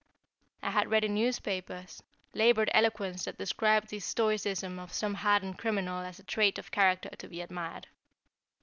I 0.63 0.71
had 0.71 0.89
read 0.89 1.03
in 1.03 1.13
newspapers, 1.13 2.01
labored 2.33 2.71
eloquence 2.73 3.25
that 3.25 3.37
described 3.37 3.89
the 3.89 3.99
stoicism 3.99 4.79
of 4.79 4.91
some 4.93 5.13
hardened 5.13 5.59
criminal 5.59 6.01
as 6.03 6.17
a 6.17 6.23
trait 6.23 6.57
of 6.57 6.71
character 6.71 7.09
to 7.09 7.27
be 7.27 7.39
admired. 7.39 7.85